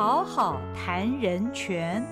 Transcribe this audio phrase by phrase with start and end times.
[0.00, 2.02] 好好谈人权。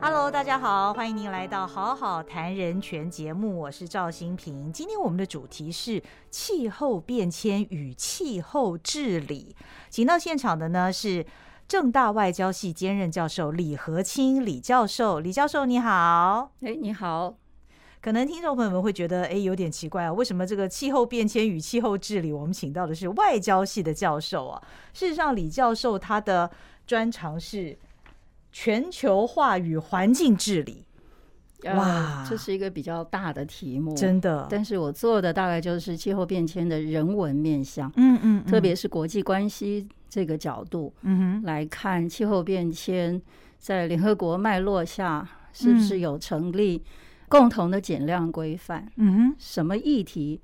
[0.00, 4.72] Hello，大家好，欢迎您来到《好好谈人权》节目，我是赵新平。
[4.72, 6.00] 今天我们的主题是
[6.30, 9.56] 气候变迁与气候治理，
[9.90, 11.26] 请到现场的呢是
[11.66, 15.18] 正大外交系兼任教授李和清李教授。
[15.18, 17.34] 李教授你好，哎，你好。
[18.00, 24.62] 可能听众朋友们会觉得，哎，有点奇怪啊，为什么这个气候变迁与气候治理，我们请到的是外交系的教授啊？
[24.92, 26.48] 事实上，李教授他的
[26.86, 27.76] 专长是
[28.52, 30.84] 全球化与环境治理。
[31.64, 34.46] 哇，这是一个比较大的题目，真的。
[34.48, 43.20] 但是我做的大概就是气候变迁的人文面向，嗯嗯，特别是国际关系这个角度，嗯哼，来看气候变迁
[43.58, 46.84] 在联合国脉络下是不是有成立。
[47.28, 50.40] 共同的减量规范，嗯哼，什么议题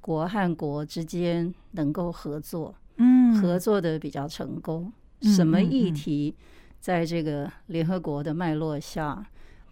[0.00, 4.92] 国和国之间能够合作，嗯，合作的比较成功？
[5.22, 6.34] 什么议题
[6.80, 9.24] 在这个联合国的脉络下，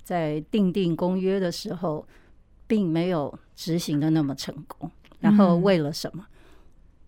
[0.02, 2.06] 在订定公约的时候，
[2.66, 4.90] 并没有执行的那么成功？
[5.20, 6.26] 然后为了什么？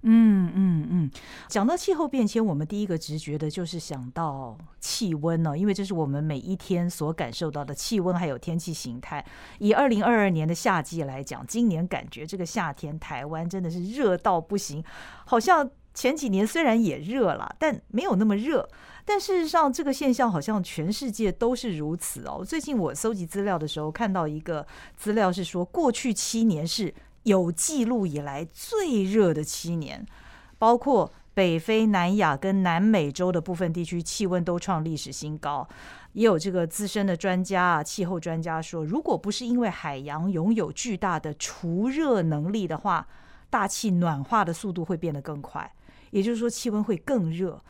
[0.07, 1.11] 嗯嗯嗯，
[1.49, 9.25] 讲到气候变迁，我们第一个直觉的就是想到气温呢，因为这是我们每一天所感受到的气温，还有天气形态。
[9.61, 14.85] 以二零二二年的夏季来讲，今年感觉这个夏天台湾真的是热到不行，
[15.25, 18.69] 好像前几年虽然也热了，但没有那么热。
[19.07, 22.45] 但事实上，这个现象好像全世界都是如此哦。
[22.47, 26.95] 最近我搜集资料的时候，看到一个资料是说，过去七年是。
[27.25, 30.07] 有记录以来最热的七年，
[30.59, 35.69] 包括北非、南亚跟南美洲的部分地区，气温都创历史新高。
[36.13, 43.09] 也有这个资深的专家啊，气候专家说，如果不是因为海洋拥有巨大的除热能力的话，
[43.51, 45.73] 大气暖化的速度会变得更快，
[46.11, 47.61] 也就是说气温会更热。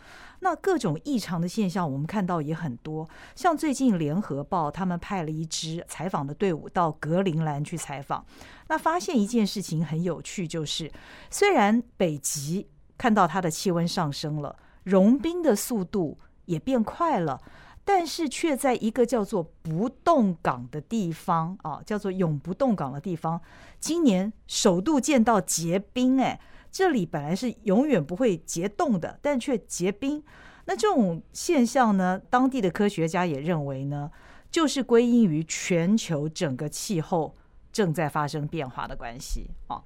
[0.44, 3.08] 那各种异常的现象，我们看到也很多。
[3.34, 8.22] 像最近联合报他们派了一支采访的队伍到格陵兰去采访，
[8.68, 10.92] 那发现一件事情很有趣，就是
[11.30, 17.40] 虽然北极看到它的气温上升了，融冰的速度也变快了，
[17.82, 23.40] 但是却在一个叫做不动港的地方啊，叫做永不动港的地方，
[23.80, 26.38] 今年首度见到结冰，哎。
[26.74, 30.20] 这里本来是永远不会结冻的，但却结冰。
[30.64, 34.10] 那这种现象呢，当地的科学家也认为呢，
[34.50, 37.36] 就是归因于全球整个气候
[37.70, 39.80] 正在发生变化的关系啊。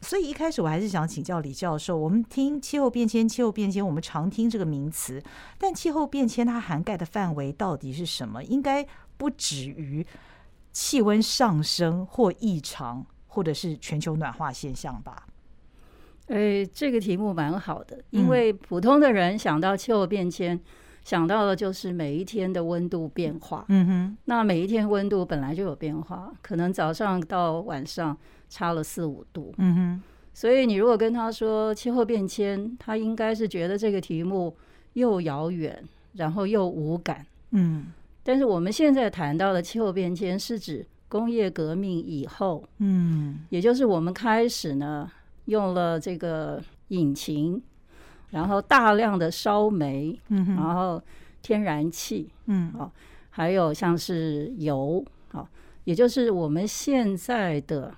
[0.00, 5.22] 所以一开始我还是想请教李教授，我们听气候变迁，气候变迁，我们常听这个名词，
[5.56, 8.42] 但气候变迁它涵盖的范围到底是什么？
[8.42, 8.84] 应该
[9.16, 10.04] 不止于
[10.72, 15.28] 气温上升或异常，或者是全球暖化现象吧？
[16.26, 20.58] 哎，这个题目蛮好的，因为普通的人想到气候变迁，
[21.04, 23.64] 想到的就是每一天的温度变化。
[23.68, 28.16] 嗯哼，那每一天温度本来就有变化，可能早上到晚上
[28.48, 29.52] 差了四五度。
[29.58, 30.02] 嗯哼，
[30.32, 34.56] 所以你如果跟他说气候变迁，他应该是觉得这个题目
[34.94, 37.26] 又遥远，然后又无感。
[37.50, 37.86] 嗯，
[38.22, 45.10] 但是我们现在谈到的气候变迁是指工业革命以后，嗯，也就是我们开始呢。
[45.46, 47.60] 用了这个引擎，
[48.30, 51.02] 然后大量的烧煤，嗯，然后
[51.42, 52.90] 天然气，嗯，哦，
[53.30, 55.46] 还有像是油，哦，
[55.84, 57.94] 也就是我们现在的，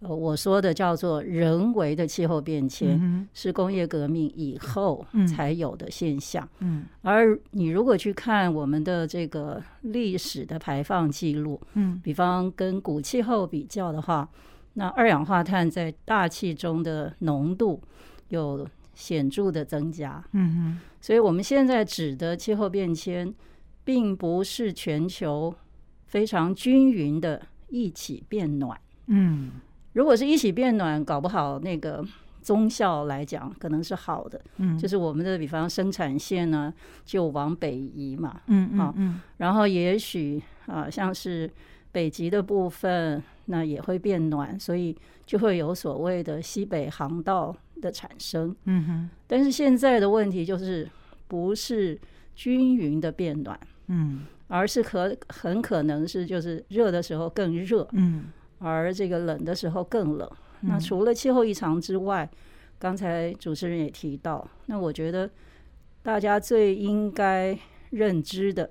[0.00, 6.48] 呃，我说的叫做人为的气候变迁，是工业革命以后才有的现象。
[6.60, 14.28] 嗯，而你如果去看我们的这个历史的排放记录，嗯，比方跟古气候比较的话。
[14.74, 17.80] 那二氧化碳在大气中的浓度
[18.28, 23.34] 有显著的增加，嗯哼，所以我们现在指的气候变迁，
[23.84, 25.54] 并不是全球
[26.06, 29.52] 非常均匀的一起变暖，嗯，
[29.94, 32.04] 如果是一起变暖，搞不好那个
[32.42, 36.72] 综效来讲可能是好的，嗯，就是我们的比方生产线呢
[37.04, 41.50] 就往北移嘛，嗯嗯嗯，然后也许啊像是
[41.92, 43.22] 北极的部分。
[43.46, 44.96] 那也会变暖，所以
[45.26, 48.54] 就会有所谓的西北航道的产生。
[48.66, 50.88] 嗯哼，但是现在的问题就是
[51.26, 52.00] 不是
[52.36, 53.58] 均匀的变暖，
[53.88, 58.26] 嗯，而是可很可能是就是热的时候更热，嗯，
[58.60, 60.30] 而这个冷的时候更冷。
[60.60, 62.30] 那除了气候异常之外，
[62.78, 65.28] 刚才主持人也提到，那我觉得
[66.00, 67.58] 大家最应该
[67.90, 68.70] 认知的，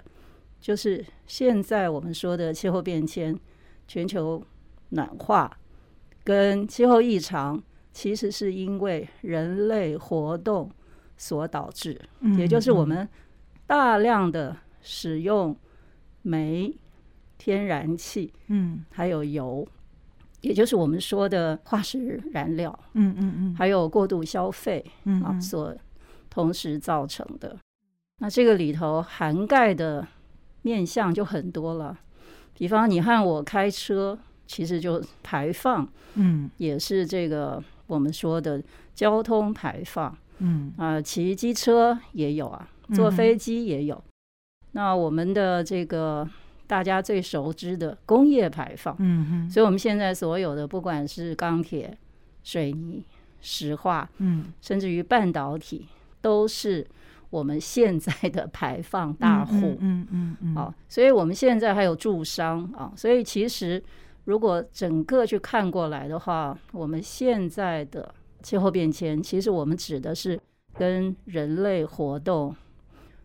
[0.61, 3.37] 就是现在我们说的气候变迁，
[3.87, 4.41] 全球。
[4.93, 5.49] 暖化
[6.21, 7.63] 跟气候异常
[7.93, 10.69] 其实是因为人类活动
[11.15, 13.07] 所导致，嗯也就是我们
[13.65, 15.55] 大量的使用
[16.23, 16.77] 煤、
[17.37, 19.65] 天然气嗯还有油，
[20.41, 25.73] 也就是我们说的化石燃料，嗯嗯嗯还有过度消费嗯啊所
[26.29, 27.55] 同时造成的。
[28.17, 30.05] 那这个里头涵盖的
[30.63, 31.97] 面向就很多了，
[32.53, 36.49] 比方你和我开车，其实就排放嗯。
[36.57, 38.61] 也是这个我们说的
[38.93, 40.15] 交通排放。
[40.39, 40.73] 嗯。
[40.77, 44.03] 啊、骑机车也有啊，坐飞机也有。
[44.73, 46.27] 那我们的这个
[46.67, 51.97] 大家最熟知的工业排放，嗯嗯所以我们现在所有的不管是钢铁、
[52.43, 53.03] 水泥、
[53.41, 54.53] 石化，嗯。
[54.61, 55.87] 甚至于半导体，
[56.21, 56.87] 都是
[57.31, 59.75] 我们现在的排放大户。
[59.79, 63.83] 嗯嗯嗯好、所以我们现在还有住商啊，所以其实
[64.25, 68.13] 如果整个去看过来的话，我们现在的
[68.43, 70.39] 气候变迁，其实我们指的是
[70.75, 72.55] 跟人类活动、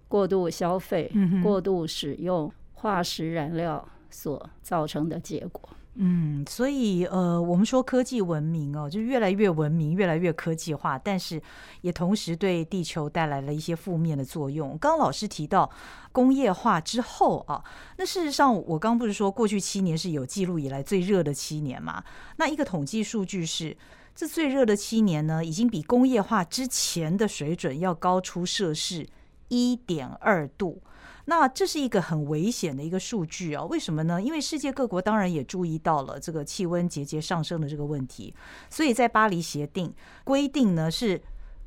[0.08, 5.68] 过度消费、嗯过度使用化石燃料所造成的结果。
[5.98, 11.40] 嗯，所以呃，我们说科技文明哦，就越来越文明，越来越科技化，但是
[11.80, 14.76] 也同时对地球带来了一些负面的作用。
[14.78, 15.70] 刚刚老师提到
[16.12, 17.64] 工业化之后啊，
[17.96, 22.04] 那事实上我刚不是说过去七年是有记录以来最热的七年嘛？
[22.36, 23.74] 那一个统计数据是，
[24.14, 29.08] 这最热的七年呢，已经比工业化之前的水准要高出摄氏
[29.48, 30.82] 一点二度。
[31.26, 33.64] 那这是一个很危险的一个数据啊！
[33.64, 34.22] 为什么呢？
[34.22, 38.34] 因为世界各国当然也注意到了这个气温节节上升的这个问题，
[38.70, 39.92] 所以在巴黎协定
[40.24, 41.20] 规定呢，是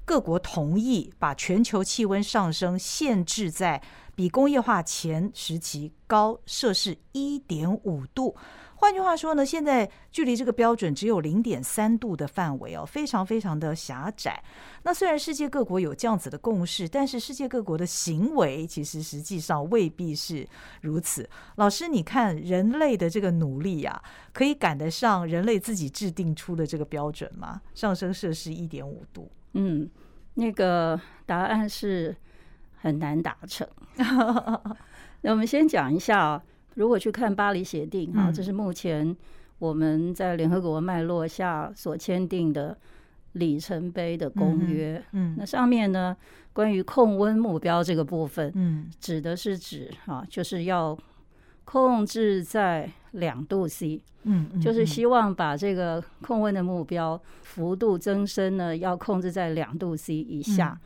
[0.06, 3.82] 各国同意把全球气温上升限制在
[4.16, 8.36] 比工业化前时期高摄氏一点五度。
[8.80, 14.42] 换句话说呢，现在距离这个标准只有零点三度的范围哦，非常非常的狭窄。
[14.84, 20.48] 那虽然世界各国有这样子的共识，但是世界各国的行为其实实际上未必是
[20.82, 21.30] 如此。
[21.58, 27.62] 老师，你看人类的这个努力呀、可以赶得上人类自己制定出的这个标准吗？
[27.76, 29.30] 上升摄氏一点五度。
[29.54, 29.90] 嗯，
[30.36, 32.16] 那个答案是
[32.78, 33.68] 很难达成。
[35.22, 36.44] 那我们先讲一下啊，
[36.80, 38.34] 如果去看巴黎协定啊，嗯。
[38.34, 39.16] 这是目前
[39.60, 42.78] 我们在联合国脉络下所签订的
[43.34, 45.04] 里程碑的公约。
[45.12, 46.16] 嗯那上面呢，
[46.54, 48.90] 关于控温目标这个部分，嗯。
[49.02, 50.98] 指的是指啊，就是要
[51.66, 60.80] 控制在两度 C，嗯嗯，就是希望把这个控温的目标幅度增生呢，要控制在两度 C 以下。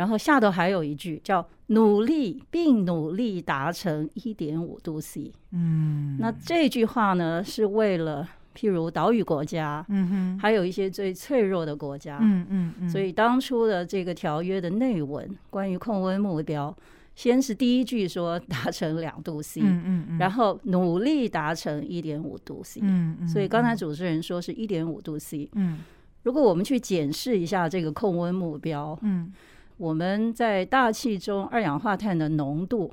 [0.00, 5.30] 然后下头还有一句叫努力并努力达成一点五度 C。
[5.52, 8.26] 嗯那这句话呢，是为了
[8.56, 12.16] 譬如岛屿国家，嗯哼还有一些最脆弱的国家。
[12.22, 16.74] 嗯嗯嗯，所以当初的这个条约的内文，关于控温目标，
[17.14, 22.80] 先是第一句说达成两度 C，、嗯嗯嗯，然后努力达成一点五度 C。
[22.82, 25.50] 嗯嗯，所以刚才主持人说是一点五度 C。
[25.52, 25.80] 嗯
[26.22, 29.32] 如果我们去检视一下这个控温目标，嗯
[29.80, 32.92] 我们在大气中二氧化碳的浓度，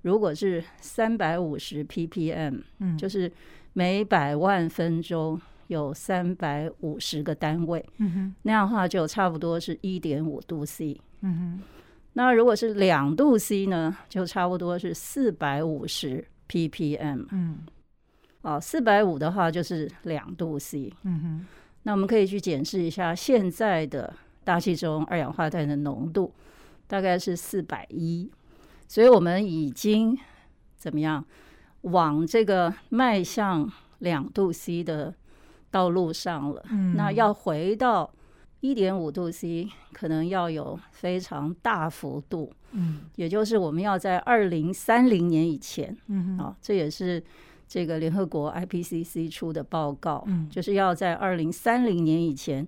[0.00, 3.30] 如果是三百五十 ppm，嗯，就是
[3.74, 8.34] 每百万分钟有三百五十个单位，嗯哼。
[8.44, 10.98] 那样的话就差不多是一点五度 C。
[11.20, 11.60] 嗯哼。
[12.14, 17.58] 那如果是两度 C 呢，就差不多是四百五十 ppm 嗯。
[18.40, 20.90] 哦，四百五的话就是两度 C。
[21.02, 21.46] 嗯哼。
[21.82, 26.32] 那我们可以去检视一下现在的大气中二氧化碳的浓度，
[26.86, 28.30] 大概是四百一，
[28.88, 30.18] 所以我们已经
[30.76, 31.24] 怎么样
[31.82, 33.70] 往这个迈向
[34.00, 35.14] 两度 C 的
[35.70, 36.64] 道路上了。
[36.70, 38.12] 嗯，那要回到
[38.60, 43.00] 一点五度 C，可能要有非常大幅度，嗯。
[43.16, 47.22] 也就是我们要在二零三零年以前嗯啊，这也是
[47.66, 50.48] 这个联合国 IPCC 出的报告，嗯。
[50.50, 52.66] 就是要在二零三零年以前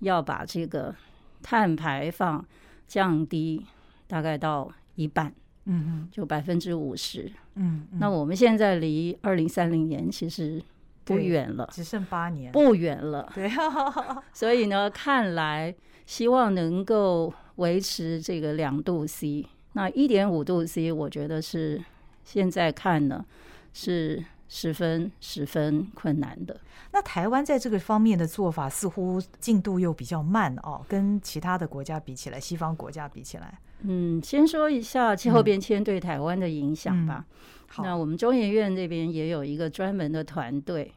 [0.00, 0.94] 要把这个
[1.42, 2.44] 碳排放
[2.86, 3.64] 降低
[4.06, 5.32] 大概到一半，
[5.64, 7.30] 嗯哼就百分之五十。
[7.54, 10.62] 嗯，那我们现在离二零三零年其实
[11.04, 13.30] 不远了，只剩八年，不远了。
[13.34, 13.50] 对，
[14.32, 15.74] 所以呢，看来
[16.06, 19.46] 希望能够维持这个两度 C。
[19.74, 21.82] 那一点五度 C，我觉得是
[22.24, 23.24] 现在看呢
[23.72, 24.22] 是
[24.54, 26.60] 十分十分困难的。
[26.90, 37.24] 那台湾在这个方面的做法似乎进度又比较慢哦，跟其他的国家比起来，西方国家比起来，嗯，先说一下气候变迁对台湾的影响吧。
[37.66, 40.92] 好，那我们中研院这边也有一个专门的团队，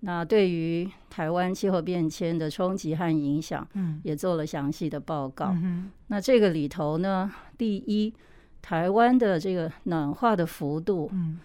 [0.00, 5.52] 那对于台湾气候变迁的冲击和影响，嗯也做了详细的报告。
[5.52, 8.12] 嗯那这个里头呢，第一，
[8.60, 11.38] 台湾的这个暖化的幅度，嗯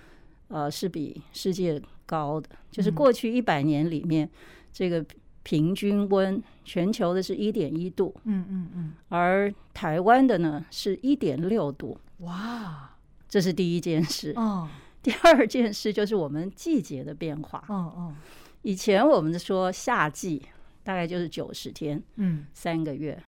[0.48, 4.30] 呃，是比世界高的，就是嗯过去一百年里面，
[4.72, 5.06] 这个
[5.44, 12.96] 平均温全球的是一点一度，嗯嗯嗯，而台湾的呢是一点六度，哇，
[13.28, 14.34] 这是第一件事。
[14.36, 14.68] 哦
[15.06, 17.64] 第二件事就是我们季节的变化。
[17.68, 18.16] 哦哦，
[18.64, 20.42] 以前我们说夏季
[20.84, 23.22] 大概就是九十天，嗯三个月，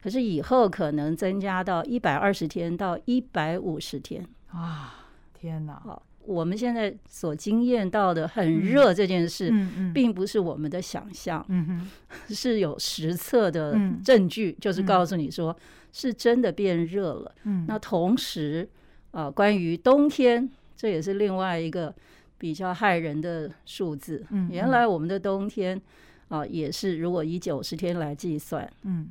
[0.00, 4.24] 可是以后可能增加到一百二十天到一百五十天。
[4.52, 5.04] 啊，
[5.34, 9.52] 天哪，好，我们现在所经验到的很热这件事，
[9.94, 11.88] 并不是我们的想象，嗯
[12.28, 14.02] 是有实测的嗯。
[14.02, 14.86] 证据，就是嗯。
[14.86, 15.56] 告诉你说
[15.92, 17.34] 是真的变热了。
[17.44, 18.68] 嗯，那同时，
[19.12, 21.94] 呃，关于冬天，这也是另外一个
[22.36, 24.24] 比较害人的数字。
[24.30, 25.80] 嗯原来我们的冬天
[26.28, 29.08] 啊、也是如果以九十天来计算，嗯。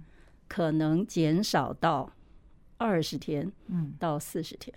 [0.47, 2.11] 可能减少到
[2.77, 3.93] 二十天嗯。
[3.97, 4.71] 到四十天，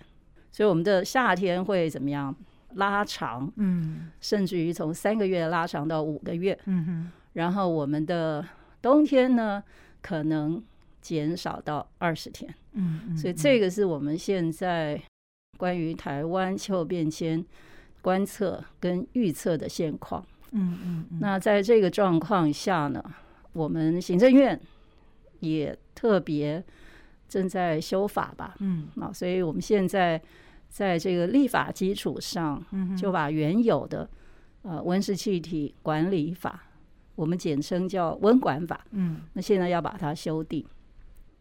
[0.59, 2.35] 所以我们的夏天会怎么样
[2.73, 6.59] 拉长，嗯甚至于从三个月拉长到五个月。
[6.65, 8.45] 嗯哼然后我们的
[8.81, 9.63] 冬天呢，
[10.01, 10.61] 可能
[10.99, 12.53] 减少到二十天。
[12.73, 15.01] 嗯嗯，所以这个是我们现在
[15.57, 17.41] 关于台湾气候变迁
[18.01, 20.21] 观测跟预测的现况。
[20.51, 23.01] 嗯嗯嗯，那在这个状况下呢，
[23.53, 24.59] 我们行政院
[25.39, 26.61] 也特别
[27.29, 30.21] 正在修法吧，嗯啊，所以我们现在
[30.69, 34.07] 在这个立法基础上，嗯就把原有的
[34.61, 36.63] 呃温室气体管理法，
[37.15, 40.63] 我们简称叫温管法，嗯那现在要把它修订。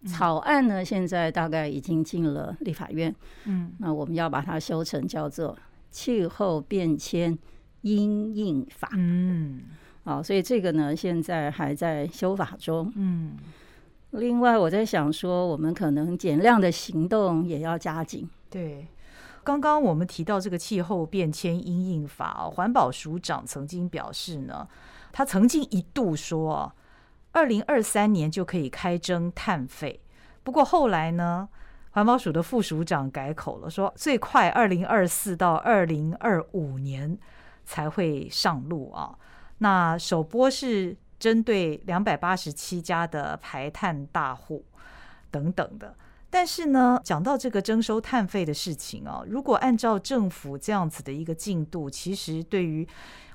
[0.06, 5.54] 草案呢，现在大概已经进了立法院，嗯那我们要把它修成叫做
[5.90, 7.36] 《气候变迁
[7.82, 9.62] 因应法》嗯
[10.04, 12.90] 好，所以这个呢现在还在修法中。
[12.96, 13.36] 嗯
[14.12, 18.26] 另外，我在想说，我们可能减量的行动也要加紧。
[18.48, 18.86] 对。
[19.48, 24.68] 刚刚我们提到这个气候变迁因应法哦，环保署长曾经表示呢，
[25.10, 26.70] 他曾经一度说，
[27.32, 30.02] 二零二三年就可以开征碳费。
[30.42, 31.48] 不过后来呢，
[31.92, 37.16] 环保署的副署长改口了，说最快二零二四到二零二五年
[37.64, 39.18] 才会上路啊。
[39.56, 44.62] 那首波是针对两百八十七家的排碳大户
[45.30, 45.96] 等等的。
[46.30, 52.86] 但是呢，讲到这个征收碳费的事情啊，如果按照政府这样子的一个进度，其实对于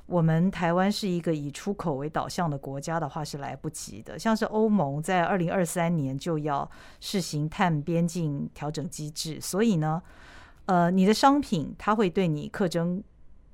[0.06, 4.20] 我们台湾是一个以出口为导向的国家的话，是来不及的。
[4.20, 6.70] 像是欧盟在二零二三年就要
[7.00, 10.02] 试行碳边境调整机制，所以呢，
[10.66, 13.02] 呃，你的商品它会对你课征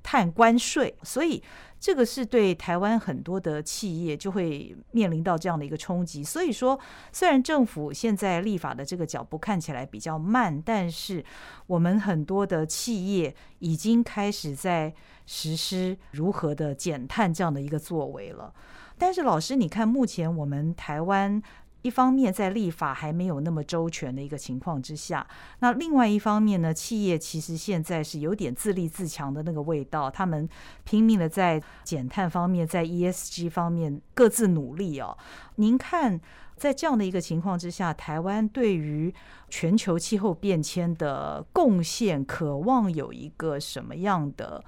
[0.02, 1.42] 碳关税，所以
[1.78, 6.22] 这个是对台湾很多的企业就会面临到这样的一个冲击。
[6.22, 6.78] 所以说，
[7.12, 11.24] 虽然政府现在立法的这个脚步看起来比较慢，但是
[11.66, 14.94] 我们很多的企业已经开始在
[15.26, 18.52] 实施如何的减碳这样的一个作为了。
[18.98, 21.42] 但是老师，你看目前我们台湾。
[21.82, 25.26] 一方面在立法还没有那么周全的一个情况之下，
[25.60, 30.48] 那另外一方面呢，企业其实现在是有点自立自强的那个味道，他们
[30.84, 35.16] 拼命的在减碳方面，在 ESG 方面各自努力哦。
[35.56, 36.20] 您看，
[36.56, 39.12] 在这样的一个情况之下，台湾对于
[39.48, 44.62] 全球气候变迁的贡献，渴望有一个什么样的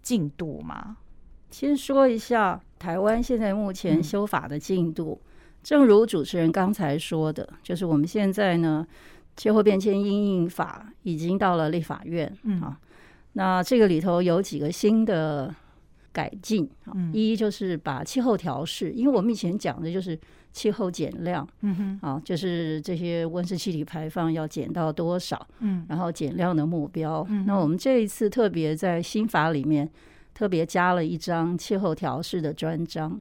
[0.00, 0.98] 进度吗？
[1.50, 5.20] 先说一下台湾现在目前嗯修法的进度。
[5.62, 8.86] 正如主持人刚才说的，就是我们现在呢，
[9.36, 12.60] 气候变迁因应法已经到了立法院，嗯。
[12.60, 12.78] 啊，
[13.34, 15.54] 那这个里头有几个新的
[16.12, 17.12] 改进啊，嗯。
[17.14, 20.18] 一就是把气候调试，因为我们以前讲的就是
[20.52, 25.86] 气候减量嗯哼，啊，就是这些温室气体排放要减到多少，嗯。
[25.88, 27.24] 然后减量的目标。
[27.30, 27.46] 嗯。
[27.46, 29.88] 那我们这一次特别在新法里面
[30.34, 33.20] 特别加了一张气候调试的专章。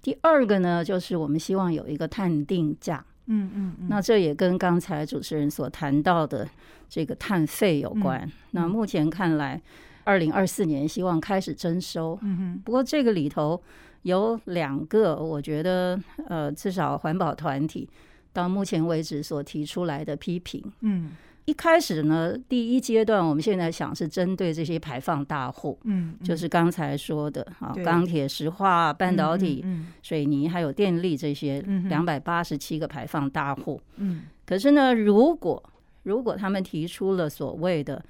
[0.00, 6.48] 第二个呢，就是我们希望有一个碳定价，嗯嗯嗯，那这也跟刚才主持人所谈到的
[6.88, 8.30] 这个碳费有关。
[8.52, 9.60] 那目前看来，
[10.04, 12.18] 二零二四年希望开始征收。
[12.22, 13.60] 嗯哼，不过这个里头
[14.02, 17.88] 有两个，我觉得呃，至少环保团体
[18.32, 20.62] 到目前为止所提出来的批评。
[20.80, 21.10] 嗯
[21.48, 29.86] 一开始呢，第一阶段我们现在想是针对这些排放大户，嗯，就是刚才说的啊，钢铁、石化、半导体、嗯。
[30.02, 33.80] 水泥还有电力这些两百八十七个排放大户。
[33.96, 34.24] 嗯。
[34.44, 35.62] 可是呢，如果
[36.02, 38.04] 如果他们提出了所谓的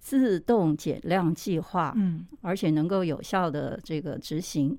[0.00, 2.26] 自动减量计划，嗯。
[2.40, 4.76] 而且能够有效的这个执行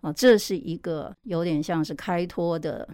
[0.00, 2.88] 啊，这是一个有点像是开脱的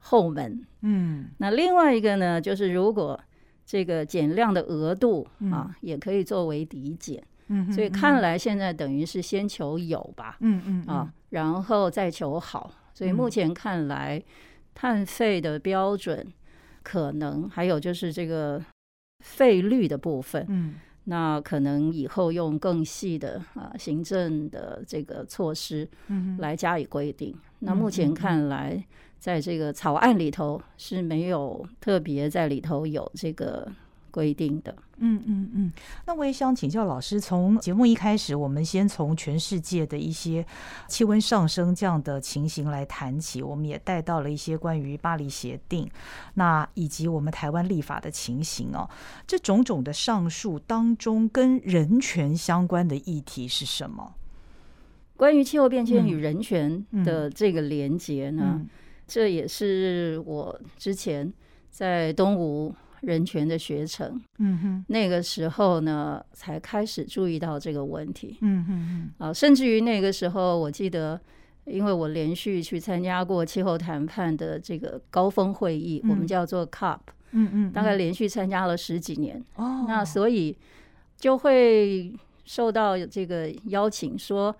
[0.00, 0.62] 后门。
[0.82, 1.28] 嗯。
[1.38, 3.18] 那另外一个呢，就是如果
[3.64, 5.52] 这个减量的额度嗯。
[5.52, 7.22] 啊，也可以作为抵减。
[7.48, 8.22] 嗯，所以看。
[8.22, 12.72] 来现在等于是先求有吧，嗯嗯啊，然后再求好。
[12.94, 14.22] 所以目前看来，
[14.74, 16.26] 碳费的标准
[16.82, 18.62] 可能还有就是这个
[19.20, 20.74] 费率的部分，嗯。
[21.04, 27.36] 那可能以后用更细的啊行政的这个措施嗯来加以规定。
[27.58, 28.80] 那目前看来，
[29.22, 33.70] 在这个草案里头是没有特别在里头有这个
[34.10, 34.74] 规定的。
[34.96, 35.72] 嗯嗯嗯，
[36.06, 40.44] 那我也想请教老师，从节目一开始，我们先从全世界的一些
[40.88, 45.88] 气温上升这样的情形来谈起，我们也带到了一些关于巴黎协定，
[46.34, 48.90] 那以及我们台湾立法的情形哦。
[49.24, 54.14] 这种种的上述当中，跟人权相关的议题是什么？
[55.16, 58.68] 关于气候变迁与嗯人权的这个连结呢，嗯
[59.12, 61.30] 这也是我之前
[61.68, 71.20] 在东吴人权的学程嗯哼那个时候呢，才开始注意到这个问题嗯哼啊，甚至于那个时候，我记得。
[71.64, 76.98] 因为我连续去参加过气候谈判的这个高峰会议，嗯我们叫做 COP，
[77.30, 79.40] 嗯嗯，大概连续参加了十几年。
[79.54, 80.58] 哦，那所以
[81.16, 82.12] 就会
[82.44, 84.52] 受到这个邀请，说：“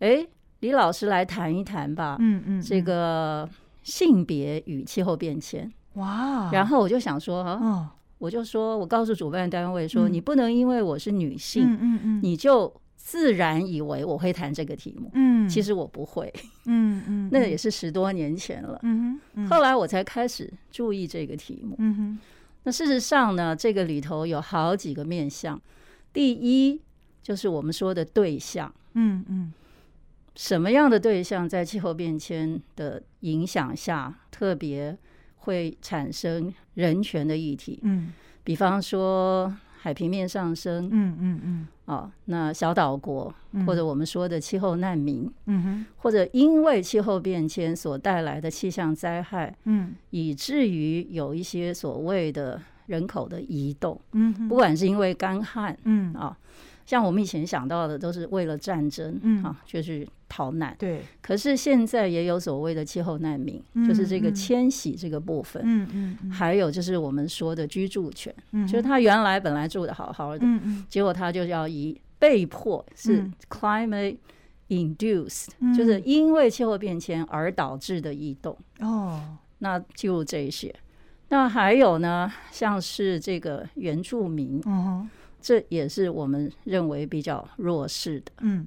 [0.00, 0.26] 哎，
[0.60, 3.48] 李老师来谈一谈吧，嗯嗯这个
[3.90, 5.70] 性别与气候变迁。
[5.94, 15.10] 哇，然后我就想说，啊，哦，我就说我告诉主办单位说，嗯你不能因为我是女性，嗯嗯嗯，你就自然以为我会谈这个题目。
[15.14, 16.32] 嗯，其实我不会，
[16.66, 18.78] 嗯 嗯，那也是十多年前了。
[18.84, 21.74] 嗯哼，后来我才开始注意这个题目。
[21.78, 22.18] 嗯哼，
[22.62, 25.60] 那事实上呢，这个里头有好几个面向。
[26.12, 26.80] 第一，
[27.22, 29.52] 就是我们说的对象，嗯嗯
[30.40, 34.96] 什么样的对象在气候变迁的影响下，特别
[35.36, 37.78] 会产生人权的议题？
[37.82, 38.10] 嗯。
[38.42, 40.88] 比方说海平面上升。
[40.90, 41.68] 嗯嗯嗯。
[41.84, 49.94] 啊，那小岛国嗯，或者我们说的气候难民，嗯哼，或者因为气候变迁所带来的气象灾害，嗯。
[50.08, 56.14] 以至于有一些所谓的人口的移动，嗯哼，不管是因为干旱嗯。
[56.14, 56.34] 啊，
[56.86, 59.44] 像我们以前想到的都是为了战争，嗯。
[59.44, 60.74] 啊，就是逃难。
[60.78, 64.34] 对，可是现在也有所谓的气候难民，嗯就是这个嗯。
[64.34, 70.46] 迁徙这个部分，嗯嗯嗯，还有就是我们说的居住权，嗯就是他原来本来住的好好的，
[70.88, 73.34] 结果他就要以被迫是嗯。
[73.50, 74.16] climate
[74.68, 75.74] induced，、嗯。
[75.74, 78.56] 就是因为气候变迁而导致的移动。
[78.78, 80.74] 哦，那就这一些。
[81.28, 85.08] 那还有呢，像是这个原住民，嗯，
[85.40, 88.32] 这也是我们认为比较弱势的。
[88.40, 88.66] 嗯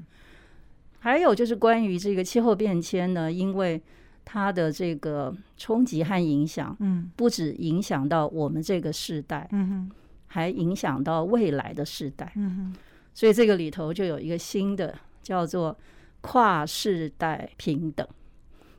[1.03, 3.81] 还有就是关于这个气候变迁呢，因为
[4.23, 9.91] 它的这个冲击和影响，嗯不止影响到我们这个世代，嗯哼，
[10.27, 12.31] 还影响到未来的世代。
[12.37, 12.79] 嗯哼，
[13.13, 15.77] 所以这个里头就有一个新的叫做
[16.21, 18.07] 跨世代平等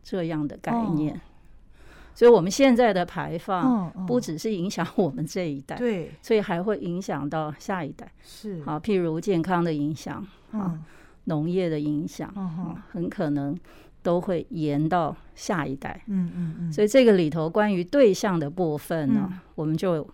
[0.03, 1.21] 这样的概念。
[2.15, 8.11] 所以我们现在的排放嗯不只是影响我们这一代，对，所以还会影响到下一代。
[8.23, 10.83] 是，好，譬如健康的影响，嗯
[11.25, 12.33] 农业的影响，
[12.91, 13.57] 很可能
[14.03, 16.03] 都会延到下一代。
[16.07, 20.07] 嗯嗯嗯，所以这个里头关于对象的部分呢，嗯我们就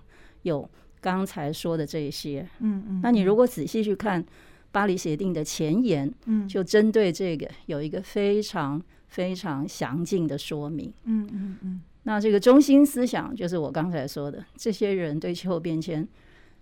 [0.43, 0.69] 有
[1.01, 2.49] 刚才说的这些。
[2.61, 4.25] 嗯嗯，那你如果仔细去看
[4.71, 10.93] 巴黎协定的前言，嗯就针对这个有一个非常非常详尽的说明。
[11.05, 16.07] 嗯嗯嗯那这个中心思想就是我刚才说的，这些人对气候变迁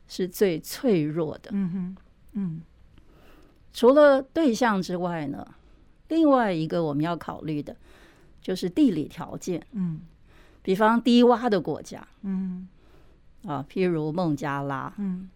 [0.09, 1.51] 是最脆弱的。
[1.53, 1.97] 嗯哼
[2.33, 2.61] 嗯
[3.79, 5.47] 除了对象之外呢，
[6.09, 7.77] 另外一个我们要考虑的
[8.41, 10.01] 就是地理条件，嗯。
[10.65, 12.67] 比方低洼的国家嗯。
[13.47, 15.31] 啊，譬如孟加拉，嗯。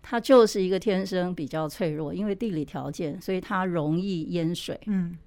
[0.00, 4.80] 它就是一个天生比较脆弱，因为地理条件，所以它容易淹水。
[4.86, 5.18] 嗯。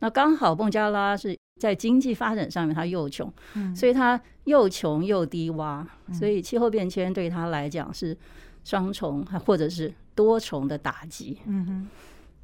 [0.00, 6.12] 那刚好孟加拉是在经济发展上面它又穷，嗯，所以它又穷又低洼，嗯。
[6.14, 8.18] 所以气候变迁对它来讲是
[8.64, 11.38] 双重或者是多重的打击。
[11.46, 11.88] 嗯哼。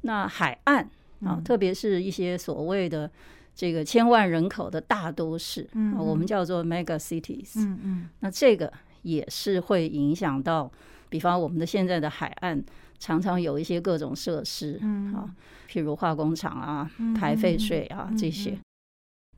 [0.05, 0.83] 那海岸
[1.25, 3.09] 啊，嗯特别是一些所谓的
[3.55, 6.27] 这个千万人口的大都市，嗯啊我们嗯。
[6.27, 8.09] 叫做 mega cities，、嗯嗯。
[8.19, 10.71] 那这个也是会影响到，
[11.09, 12.63] 比方我们的现在的海岸
[12.99, 15.13] 常常有一些各种设施，嗯。
[15.13, 15.29] 啊，
[15.69, 18.51] 譬如化工厂啊嗯、排废水嗯啊嗯这些。
[18.51, 18.59] 嗯，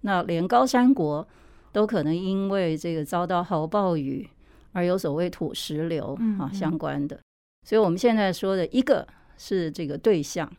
[0.01, 1.27] 那连高山国
[1.71, 4.27] 都可能因为这个遭到豪暴雨
[4.71, 6.53] 而有所谓土石流啊嗯嗯。
[6.53, 7.19] 相关的。
[7.65, 9.05] 所以我们现在说的一个
[9.37, 10.49] 是这个对象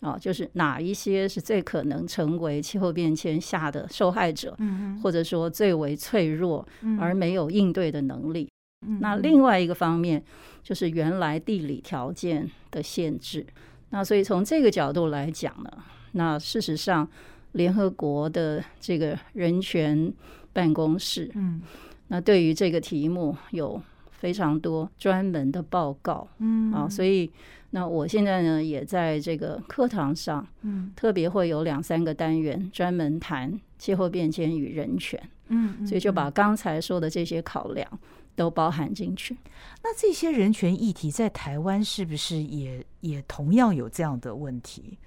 [0.00, 8.48] 啊，就是哪一些是最可能成为气候变迁下的受害者，嗯或者说最为脆弱嗯而没有应对的能力。
[8.86, 10.22] 嗯那另外一个方面
[10.62, 13.46] 就是原来地理条件的限制。
[13.90, 15.70] 那所以从这个角度来讲呢，
[16.12, 17.08] 那事实上
[17.52, 20.12] 联合国的这个人权
[20.52, 21.60] 办公室，嗯
[22.08, 23.80] 那对于这个题目有
[24.20, 27.28] 非常多专门的报告嗯啊，所以
[27.70, 37.88] 那我现在呢也在这个课堂上，嗯特别会有两三个单元专门谈气候变迁与人权，嗯所以就把刚才说的这些考量
[38.36, 39.36] 都包含进去。
[39.82, 44.98] 那这些人权议题在台湾是不是也也同样有这样的问题？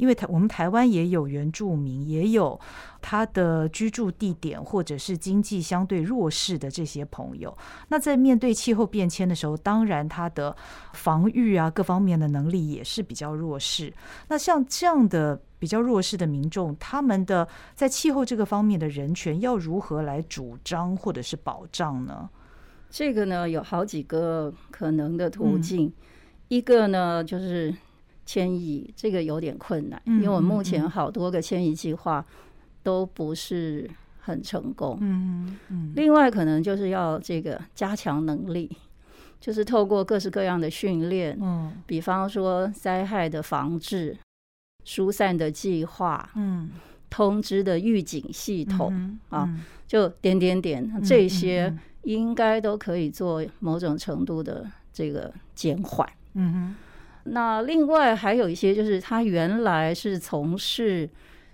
[0.00, 2.58] 因为台我们台湾也有原住民，也有
[3.02, 7.54] 他的居住地点或者是经济相对弱势的这些朋友。
[7.88, 10.56] 那在面对气候变迁的时候，当然他的
[10.94, 13.92] 防御啊各方面的能力也是比较弱势。
[14.28, 22.30] 那像这样的比较弱势的民众，他们的在气候这个方面的人权要如何来主张或者是保障呢？
[22.88, 25.92] 这个呢有好几个可能的途嗯径，
[26.48, 27.74] 一个呢就是
[28.26, 30.64] 迁移，这个有点困难，嗯因为我们目嗯。
[30.64, 32.24] 前好多个迁移计划
[32.82, 34.98] 都不是很成功。
[35.00, 35.92] 嗯嗯。
[35.96, 38.70] 另外，可能就是要这个加强能力，
[39.40, 41.72] 就是透过各式各样的训练，嗯。
[41.86, 44.16] 比方说灾害的防治、
[44.84, 46.70] 疏散的计划、嗯，
[47.08, 49.64] 通知的预警系统，嗯啊嗯。
[49.86, 51.78] 就点点点嗯这些嗯。
[52.04, 56.08] 应该都可以做某种程度的这个减缓。
[56.34, 56.76] 嗯哼
[57.24, 61.08] 那另外还有一些，就是他原来是从事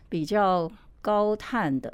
[0.09, 1.93] 比较高碳的，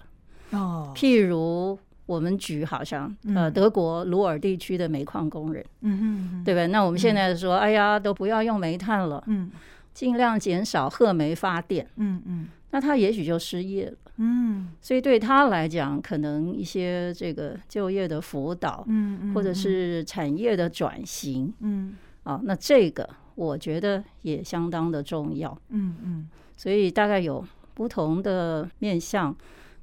[0.50, 3.52] 哦，譬如我们举好像呃嗯。
[3.52, 6.66] 德国鲁尔地区的煤矿工人，嗯哼嗯对吧？
[6.66, 9.50] 那我们现在说，哎呀，都不要用煤炭了，嗯
[9.94, 12.48] 尽量减少褐煤发电，嗯嗯。
[12.70, 13.96] 那他也许就失业了。
[14.16, 14.70] 嗯。
[14.80, 21.94] 所以对他来讲，可能一些这个就业的辅导，嗯，或者是产业的转型嗯。
[22.24, 25.56] 啊，那这个我觉得也相当的重要。
[25.68, 29.34] 嗯嗯所以大概有不同的面向，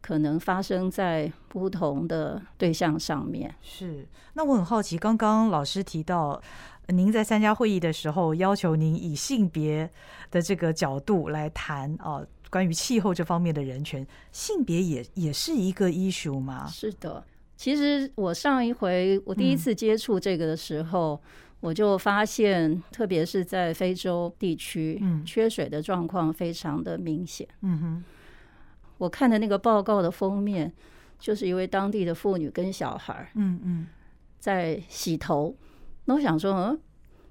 [0.02, 3.54] 可能发生在不同的对象上面。
[3.62, 4.08] 是。
[4.34, 6.42] 那我很好奇，刚刚老师提到，
[6.86, 9.90] 呃您在参加会议的时候，要求您以性别
[10.32, 16.66] 的这个角度来谈啊，关于气候这方面的人权，性别也也是一个 issue 吗？
[16.68, 17.24] 是的，
[17.58, 21.20] 其实我上一回我第一次接触这个的时候，
[21.62, 27.48] 我就发现，特别是在非洲地区，嗯缺水的状况非常的明显。
[27.62, 28.04] 嗯哼，
[28.98, 30.72] 我看的那个报告的封面，
[31.19, 33.88] 就是一位当地的妇女跟小孩儿嗯嗯
[34.39, 35.54] 在洗头。
[36.06, 36.80] 那我想说，嗯，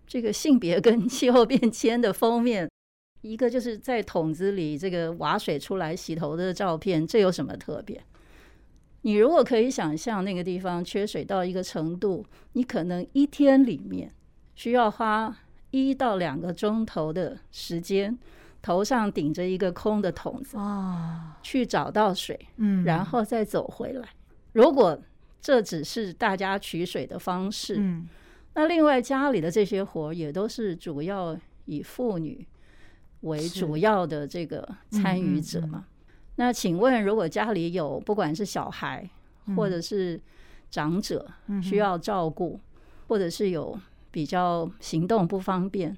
[0.07, 2.71] 这个性别跟气候变迁的封面，
[3.23, 8.03] 一个就是在桶子里这个瓦水出来洗头的照片，这有什么特别？
[9.03, 14.13] 你如果可以想象那个地方缺水到一个程度，你可能一天里面
[14.59, 15.33] 需要花
[15.71, 18.19] 一到两个钟头的时间，
[18.61, 24.09] 头上顶着一个空的桶子啊，去找到水，嗯，然后再走回来。
[24.55, 25.01] 如果
[25.41, 28.09] 这只是大家取水的方式，嗯。
[28.55, 32.45] 那另外家里的这些活也都是主要以妇女
[33.21, 35.85] 为主要的这个参与者嗯嗯嘛。
[36.35, 39.09] 那请问，如果家里有不管是小孩
[39.55, 40.21] 或者是
[40.69, 42.59] 长者嗯需要照顾，
[43.07, 43.79] 或者是有
[44.11, 45.97] 比较行动不方便，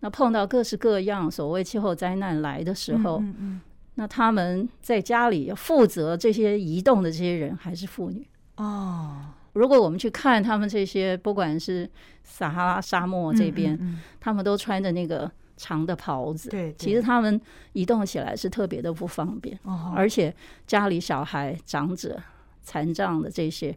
[0.00, 3.60] 那碰到各式各样所谓气候灾难来的时候，嗯嗯
[3.94, 8.26] 那他们在家里负责这些移动的这些人还是妇女。
[8.56, 11.88] 嗯哦，如果我们去看他们这些，不管是
[12.22, 13.78] 撒哈拉沙漠这边，
[14.20, 17.40] 他们都穿着那个长的袍子，对，其实他们
[17.72, 20.34] 移动起来是特别的不方便，哦，而且
[20.66, 22.20] 家里小孩、长者、
[22.62, 23.76] 残障的这些。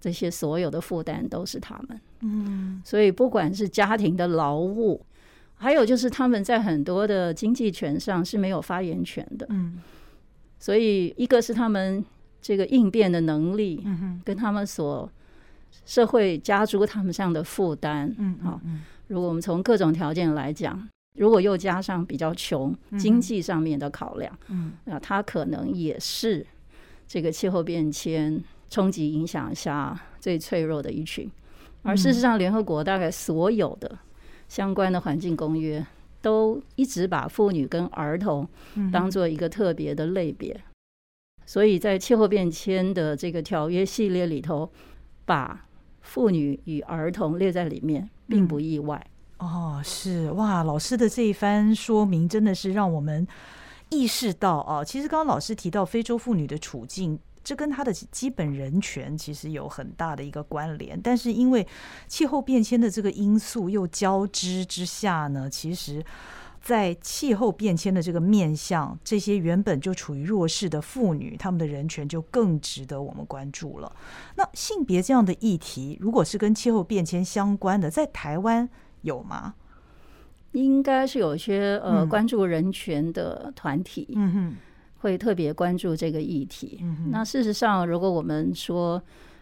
[0.00, 2.82] 这些所有的负担都是他们，嗯。
[2.84, 5.04] 所以不管是家庭的劳务，
[5.56, 9.80] 还有就是他们在很多的经济权上是没有发言权的，嗯。
[10.58, 12.04] 所以一个是他们
[12.40, 15.10] 这个应变的能力，嗯跟他们所
[15.84, 18.82] 社会加诸他们上的负担，嗯好嗯。
[19.08, 24.72] 如果我们从各种条件来讲，如果又加上比较穷经济上面的考量，嗯。
[24.84, 26.46] 那他可能也是
[27.06, 31.30] 这个气候变迁冲击影响下最脆弱的一群。
[31.84, 33.98] 而事实上，联合国大概所有的
[34.48, 35.84] 相关的环境公约
[36.20, 40.58] 都一直把妇女跟儿童嗯，当做一个特别的类别，
[41.44, 44.70] 所以在气候变迁的这个条约系列里头，
[45.26, 45.66] 把
[46.00, 49.06] 妇女与儿童列在里面，并不意外。
[49.38, 53.26] 哦，是哇，老师的这一番说明真的是让我们
[53.90, 57.18] 意识到啊，其实刚刚老师提到非洲妇女的处境。
[57.44, 61.66] 这跟他的基本人权其实有很大的一个关联，但是因为
[62.08, 66.02] 气候变迁的这个因素又交织之下呢，其实，
[66.62, 73.92] 在气候变迁的这个面向，这些原本就处于弱势的妇女，她们的人权就更值得我们关注了。
[74.36, 78.66] 那性别这样的议题，如果是跟气候变迁相关的，在台湾
[79.02, 79.54] 有吗？
[80.52, 84.08] 应该是有一些呃关注人权的团体。
[84.14, 84.56] 嗯哼。
[85.04, 86.80] 会特别关注这个议题。
[87.10, 89.00] 那事实上，如果我们说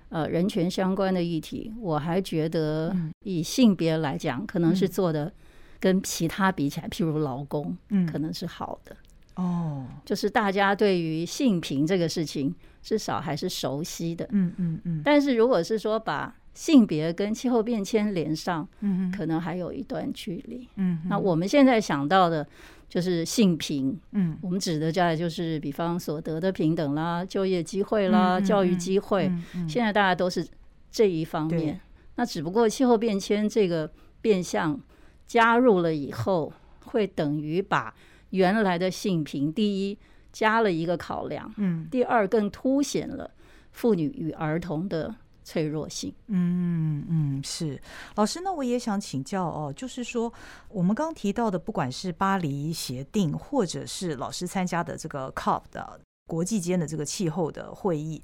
[0.08, 5.32] 呃人权相关的议题，我还觉得以性别来讲，可能是做的
[5.78, 8.96] 跟其他比起来，譬如劳工，嗯，可能是好的。
[9.36, 14.26] 哦，就是大家对于性平这个事情，至少还是熟悉的。
[14.32, 15.00] 嗯嗯嗯。
[15.04, 20.68] 但是如果是说把性别跟气候变迁连上，嗯可能还有一段距离。
[20.74, 22.44] 嗯，那我们现在想到的。
[22.92, 29.32] 就是性平，嗯，我们指的在就是比方所得的平等啦，就业机会啦，教育机会，
[29.66, 30.46] 现在大家都是
[30.90, 31.80] 这一方面。
[32.16, 34.78] 那只不过气候变迁这个变相
[35.26, 36.52] 加入了以后，
[36.84, 37.94] 会等于把
[38.28, 39.98] 原来的性平第一
[40.30, 43.30] 加了一个考量，嗯，第二更凸显了
[43.70, 45.14] 妇女与儿童的。
[45.44, 47.80] 脆弱性，嗯嗯是
[48.14, 50.32] 老师，那我也想请教哦，就是说
[50.68, 58.22] 我们刚提到的，不管是巴黎协定，或者是老师参加的这个 COP 的国际间的这个气候的会议，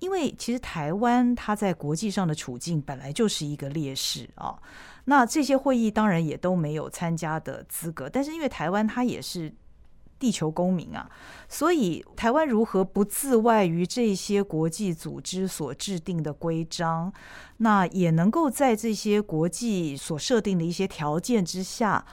[0.00, 4.58] 因为其实台湾它在国际上的处境本来就是一个劣势啊，
[5.04, 9.52] 那这些会议当然也都没有参加的资格，但是因为台湾它也是。
[10.18, 11.08] 地球公民啊，
[11.48, 17.12] 所以台湾如何不自外于这些国际组织所制定的规章，
[17.58, 22.04] 那也能够在这些国际所设定的一些条件之下，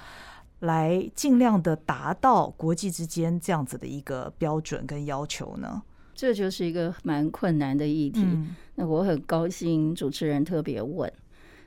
[0.59, 5.81] 来尽量的达到国际之间这样子的一个标准跟要求呢？
[6.13, 8.25] 这就是一个蛮困难的议题。
[8.75, 11.11] 那我很高兴主持人特别问，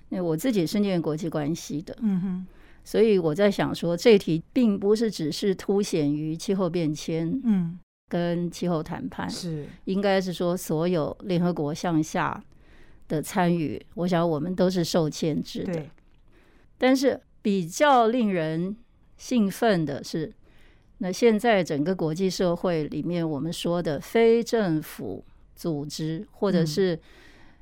[0.08, 1.96] 那我自己是念国际关系的。
[2.00, 2.46] 嗯哼。
[2.88, 12.42] 所以我在想说，这题并不是只是凸显于气候变迁，嗯，跟气候谈判是，应该是说所有联合国向下
[13.06, 15.84] 的参与，我想我们都是受牵制的。
[16.78, 18.74] 但是比较令人
[19.18, 20.32] 兴奋的是，
[20.96, 25.22] 那现在整个国际社会里面，我们说的非政府
[25.54, 26.98] 组织或者是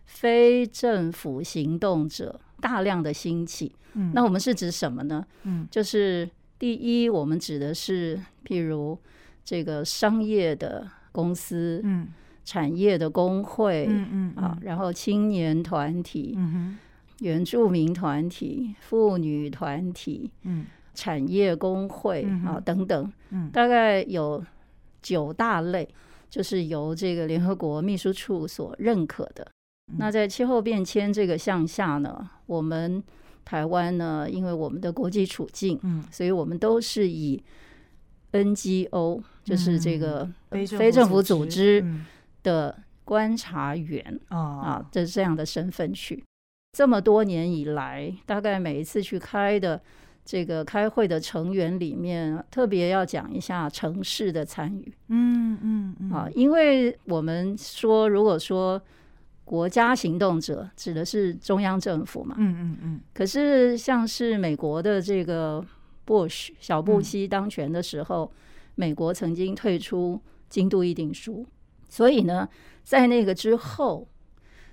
[0.06, 3.70] 非政府行动者大量的兴起。
[4.12, 5.24] 那我们是指什么呢？
[5.44, 8.98] 嗯，就是第一，我们指的是譬如
[9.42, 12.08] 这个商业的公司，嗯，
[12.44, 16.78] 产业的工会，嗯嗯啊，然后青年团体，嗯哼，
[17.20, 24.44] 原住民团体、妇女团体，嗯，产业工会啊等等，嗯，大概有
[25.00, 25.88] 九大类，
[26.28, 29.50] 就是由这个联合国秘书处所认可的。
[29.98, 33.02] 那在气候变迁这个向下呢，我们
[33.44, 37.40] 台湾呢，因为我们的国际处境，嗯，所以我们都是以
[38.32, 41.84] NGO，就是这个非政府组织
[42.42, 46.22] 的观察员啊啊的这样的身份去。
[46.72, 49.80] 这么多年以来，大概每一次去开的
[50.24, 54.92] 这个开会的成员里面，特别要讲一下城市的参与。
[55.08, 58.82] 嗯嗯嗯啊，因为我们说，如果说。
[59.46, 62.34] 国家行动者指的是中央政府嘛？
[62.36, 63.00] 嗯嗯嗯。
[63.14, 65.64] 可是像是美国的这个
[66.04, 68.28] Bush 小布希当权的时候，
[68.74, 71.46] 美国曾经退出京都议定书，
[71.88, 72.48] 所以呢，
[72.82, 74.08] 在那个之后，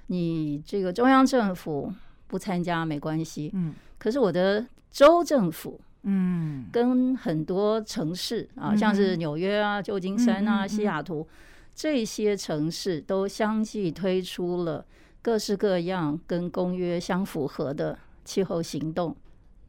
[0.08, 1.94] 你这个中央政府
[2.26, 3.52] 不参加没关系。
[3.54, 3.76] 嗯。
[4.00, 11.28] 可是我的州政府，嗯，跟很多城市啊，像是纽约啊、旧金山啊、西雅图。
[11.76, 14.86] 这些城市都相继推出了
[15.22, 19.16] 各式各样跟公约相符合的气候行动。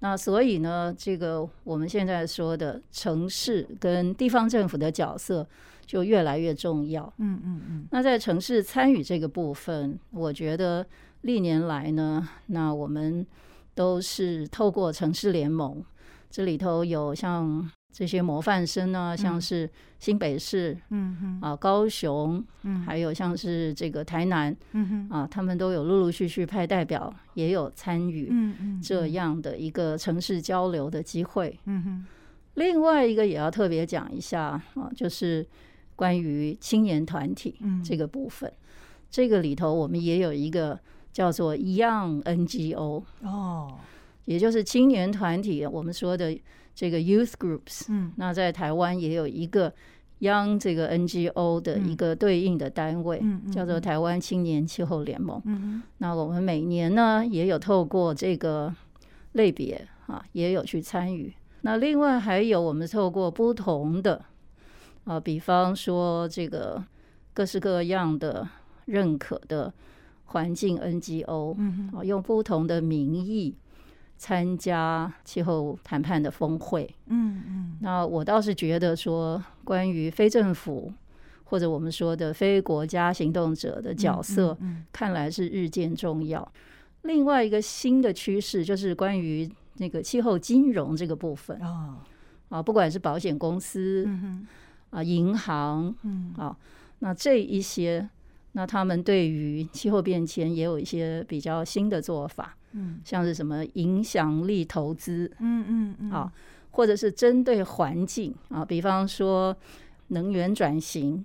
[0.01, 5.47] 那所以呢，这个我们现在说的城市跟地方政府的角色
[5.87, 7.11] 就越来越重要。
[7.19, 7.87] 嗯嗯嗯。
[7.91, 10.85] 那在城市参与这个部分，我觉得
[11.23, 13.27] 历年来呢，那我们
[13.75, 15.83] 都是透过城市联盟，
[16.31, 17.71] 这里头有像。
[17.97, 32.07] 这些模范生呢，像是新北市，嗯哼，啊，高雄，嗯，还有像是这个台南，嗯哼，啊，他们都有陆陆续续派代表，也有参与，嗯嗯，这样的一个城市交流的机会，嗯哼。
[32.55, 35.47] 另外一个也要特别讲一下啊，就是
[35.95, 37.55] 关于青年团体
[37.85, 38.53] 这个部分，
[39.09, 40.77] 这个里头我们也有一个
[41.13, 43.79] 叫做 Young NGO 哦。
[44.25, 46.35] 也就是青年团体，我们说的
[46.75, 47.87] 这个 youth groups。
[47.89, 49.73] 嗯，那在台湾也有一个
[50.21, 55.41] Young 这个 NGO 的一个对应的单位，叫做台湾青年气候联盟。
[55.45, 58.75] 嗯那我们每年呢也有透过这个
[59.33, 61.33] 类别啊，也有去参与。
[61.63, 64.25] 那另外还有我们透过不同的
[65.05, 66.83] 啊，比方说这个
[67.35, 68.49] 各式各样的
[68.87, 69.73] 认可的
[70.27, 73.55] 环境 NGO，嗯啊，用不同的名义
[74.17, 76.89] 参加气候谈判的峰会。
[77.07, 77.79] 嗯嗯。
[77.81, 80.93] 那我倒是觉得说，关于非政府
[81.45, 86.51] 或者我们说的非国家行动者的角色，嗯看来是日渐重要。
[87.03, 91.61] 另外一个新的趋势就是关于那个气候金融这个部分。
[91.61, 91.99] 啊
[92.49, 94.47] 啊，不管是保险公司嗯哼。
[94.91, 96.33] 啊、银行嗯。
[96.39, 96.57] 啊，
[97.01, 98.09] 那这一些，
[98.53, 103.01] 那他们对于气候变迁也有一些比较新的做法，嗯。
[103.05, 105.31] 像是什么影响力投资。
[105.41, 106.11] 嗯嗯嗯。
[106.11, 106.33] 啊，
[106.71, 109.57] 或者是针对环境啊，比方说
[110.09, 111.25] 能源转型、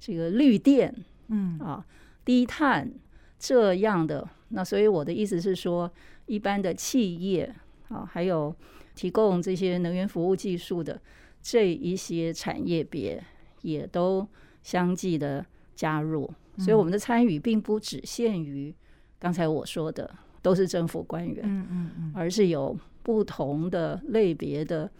[0.00, 0.94] 这个绿电
[1.28, 1.58] 嗯。
[1.58, 1.84] 啊、
[2.24, 2.90] 低碳
[3.38, 4.28] 这样的。
[4.48, 5.90] 那所以我的意思是说，
[6.26, 7.54] 一般的企业
[7.88, 8.54] 啊，还有
[8.94, 11.00] 提供这些能源服务技术的
[11.42, 13.22] 这一些产业别，
[13.62, 14.26] 也都
[14.62, 16.32] 相继的加入。
[16.58, 18.72] 所以我们的参与并不只限于
[19.18, 20.08] 刚才我说的
[20.44, 24.90] 都是政府官员，嗯嗯嗯而是有不同的类别的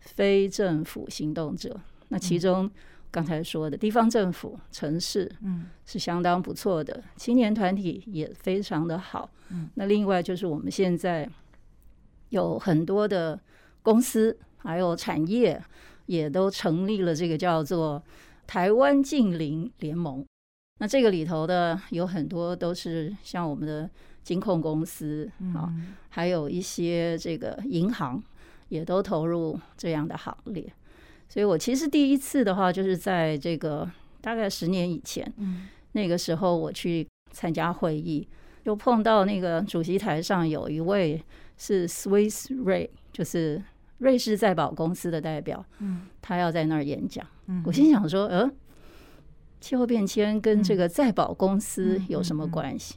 [0.00, 1.80] 非政府行动者。
[2.08, 2.68] 那其中
[3.08, 9.30] 刚才说的地方政府、城市嗯是相当不错的，青年团体也非常的好。
[9.50, 11.30] 嗯，那另外就是我们现在
[12.30, 13.38] 有很多的
[13.80, 15.62] 公司还有产业
[16.06, 18.02] 也都成立了这个叫做
[18.48, 20.26] 台湾近邻联盟。
[20.80, 23.88] 那这个里头的有很多都是像我们的
[24.28, 28.22] 金控公司啊，嗯还有一些这个银行
[28.68, 30.70] 也都投入这样的行列。
[31.30, 38.28] 所以我其实第一次的话，就是在这个大概十年以前，嗯那个时候我去参加会议，
[38.62, 41.22] 就碰到那个主席台上有一位
[41.56, 43.62] 是 Swiss Re，就是
[43.96, 47.26] 瑞士在保公司的代表，嗯他要在那儿演讲。
[47.46, 48.50] 嗯我心想说，呃，
[49.58, 52.96] 气候变迁跟这个在保公司嗯有什么关系？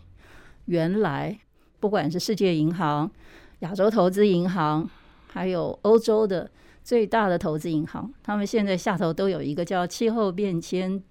[0.66, 1.38] 原来
[1.80, 3.10] 不管是世界银行、
[3.60, 4.90] 亚洲投资银行，
[5.28, 6.50] 还有欧洲的
[6.84, 11.02] 最大的投资银行，他们现在下头都有一个叫气候变迁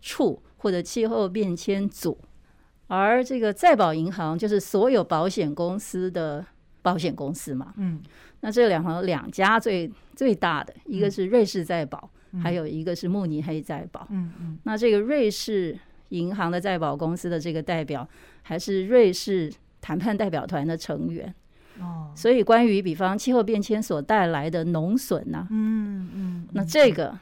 [0.00, 2.18] 处或者气候变迁组，
[2.86, 6.44] 而这个在保银行就是所有保险公司的
[6.82, 7.74] 保险公司嘛。
[7.76, 8.00] 嗯。
[8.40, 12.40] 那这两行两家最最大的，一个是瑞士在保，嗯。
[12.40, 14.06] 还有一个是慕尼黑在保。
[14.10, 14.58] 嗯嗯。
[14.62, 15.76] 那这个瑞士
[16.10, 18.08] 银行的在保公司的这个代表，
[18.42, 21.34] 还是瑞士谈判代表团的成员。
[21.80, 27.16] 哦所以，关于比方气候变迁所带来的农损呢、嗯嗯那这个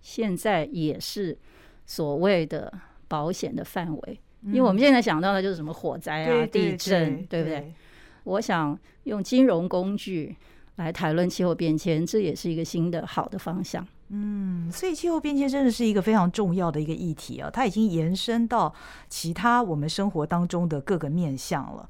[0.00, 1.36] 现在也是
[1.84, 2.72] 所谓的
[3.08, 4.20] 保险的范围。
[4.46, 7.74] 因为我们现在想到的就是什么火灾啊、地震，对不对？？
[8.24, 10.34] 我想用金融工具
[10.80, 13.86] 来谈论气候变迁，这也是一个新的好的方向。
[14.08, 18.74] 嗯，所以气候变迁真的是一个非常重要的一个议题啊，它已经延伸到
[19.08, 21.88] 其他我们生活当中的各个面向了。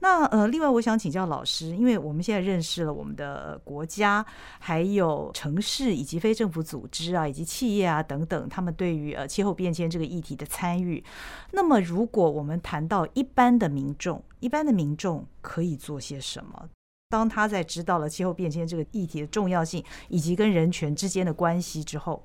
[0.00, 4.26] 那呃，另外我想请教老师，因为我们现在认识了我们的国家，
[4.58, 11.02] 还有城市以及非政府组织啊，以及企业啊等等，他们对于呃气候变迁这个议题的参与。
[11.52, 16.68] 那么，如果我们谈到一般的民众，一般的民众可以做些什么？
[17.12, 22.24] 当他在知道了气候变迁这个议题的重要性以及跟人权之间的关系之后，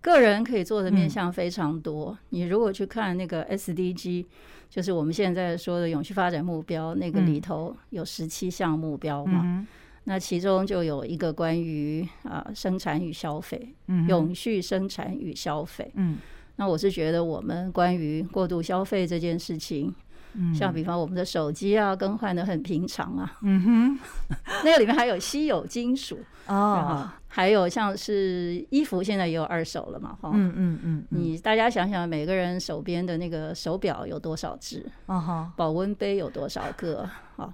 [0.00, 2.16] 个人可以做的面嗯向非常多。
[2.30, 4.24] 你如果去看那个 SDG，
[4.70, 9.66] 就是我们现在说的永续发展目标，那个嗯里头有十七项目标嘛，嗯
[10.04, 15.92] 那其中就有一个关于啊、生产与消费，嗯永续生产与消费。
[15.96, 16.16] 嗯
[16.56, 19.94] 那我是觉得我们关于过度消费这件事情，
[20.34, 20.54] 嗯。
[20.54, 23.98] 像比方我们的手机啊，更换的很平常啊，嗯哼。
[24.64, 26.54] 那个里面还有稀有金属 哦。
[26.54, 34.84] 啊，还有像是衣服，现在也有二手了嘛，哈、嗯嗯嗯你大家想想，每个人手边的那个手表有多少只？
[35.06, 35.52] 啊哈。
[35.56, 37.08] 保温杯有多少个？
[37.36, 37.52] 啊，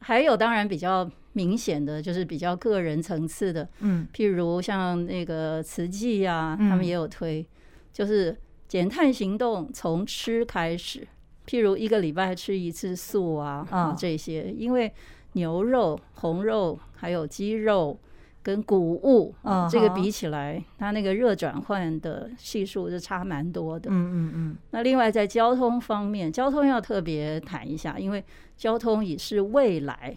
[0.00, 4.06] 还有当然比较明显的就是比较个人层次的，嗯。
[4.14, 7.46] 譬如像那个慈济啊，嗯他们也有推，
[7.92, 8.34] 就是
[8.66, 11.06] 减碳行动从吃开始，
[11.48, 14.92] 譬如一个礼拜吃一次素啊，啊啊这些，因为
[15.32, 17.98] 牛肉、红肉还有鸡肉。
[18.40, 23.90] 跟谷物啊，这个比起来，它那个热转换的系数是差蛮多的。
[23.90, 28.24] 嗯嗯嗯那另外在交通方面，交通要特别谈一下，因为
[28.56, 30.16] 交通也是未来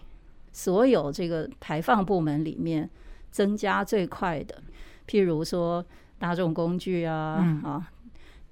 [0.53, 2.89] 所有这个排放部门里面
[3.31, 4.63] 增加最快的，
[5.05, 5.83] 譬如说
[6.17, 7.85] 大众工具啊，啊，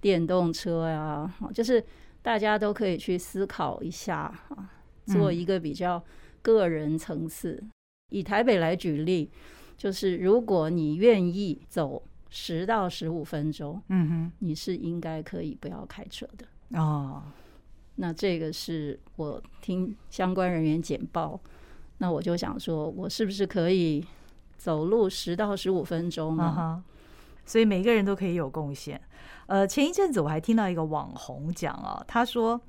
[0.02, 1.82] 电动车呀，就是
[2.22, 4.72] 大家都可以去思考一下啊，
[5.06, 6.04] 做一个比较
[6.42, 7.64] 个人层次。
[8.10, 9.30] 以台北来举例，
[9.78, 17.24] 就是如果你愿意走十到十五分钟，嗯哼，你是应该可以不要开车的哦。
[17.96, 21.40] 那这个是我听相关人员简报，
[22.00, 24.04] 那我就想说，我是不是可以
[24.58, 26.84] 走路十到十五分钟呢？
[27.46, 29.00] 所以每个人都可以有贡献。
[29.50, 32.62] 呃，前一阵子我还听到一个网红讲啊，他说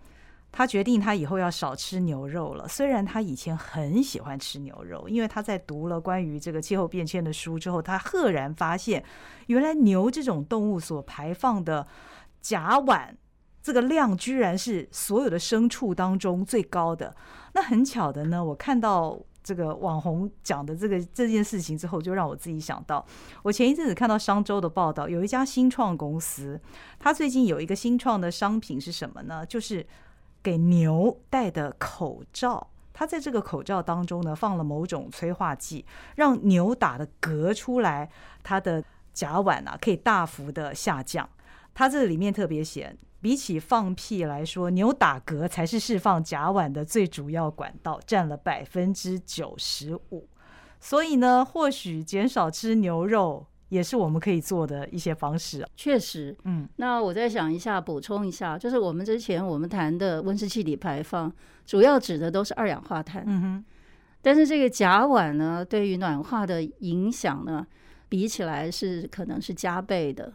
[0.51, 2.67] 他决定他以后要少吃牛肉了。
[2.67, 9.05] 虽然他以前很喜欢吃牛肉，因为他在读了关于这个气候变迁的书之后，他赫然发现，
[9.49, 11.87] 原来牛这种动物所排放的
[12.41, 13.11] 甲烷。
[13.63, 17.15] 这个量居然是所有的牲畜当中最高的。
[17.53, 23.05] 那很巧的呢，我看到这个网红讲的这个这件事情之后，就让我自己想到，
[23.43, 26.61] 我前一阵子看到商周的报道，有一家新创公司，
[26.99, 29.45] 它最近有一个新创的商品是什么呢？
[29.47, 29.87] 就是
[30.43, 32.69] 给牛戴的口罩。
[32.93, 35.85] 它在这个口罩当中呢，放了某种催化剂，
[36.17, 38.11] 让牛打的嗝出来，
[38.43, 38.85] 它的
[39.15, 41.27] 甲烷啊可以大幅的下降。
[41.73, 42.95] 它这里面特别写。
[43.21, 50.29] 比起放屁来说，牛打嗝才是释放甲烷的最主要管道，占了百分之九十五。
[50.81, 55.67] 所以呢，或许减少吃牛肉也是我们可以做的一些方式。
[55.77, 61.31] 确实，嗯，那我再想一下，补充一下，就是我们之前我们谈的温室气体排放，
[61.67, 63.23] 主要指的都是二氧化碳。
[63.27, 63.65] 嗯哼，
[64.23, 67.67] 但是这个甲烷呢，对于暖化的影响呢，
[68.09, 70.33] 比起来是可能是加倍的。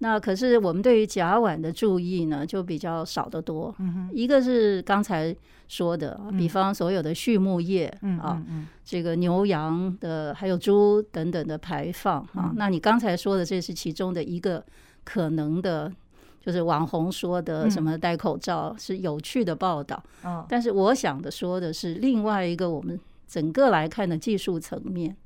[0.00, 3.74] 那可是我们对于甲烷的注意呢，就比较少得多。
[4.12, 5.34] 一个是刚才
[5.66, 7.92] 说的，比方所有的畜牧业
[8.22, 8.40] 啊，
[8.84, 12.52] 这个牛羊的还有猪等等的排放啊。
[12.54, 14.64] 那你刚才说的这是其中的一个
[15.02, 15.92] 可能的，
[16.40, 20.00] 就是网红说的什么戴口罩是有趣的报道。
[20.48, 25.16] 但是我想的说的是另外一个我们整个来看的技术层面，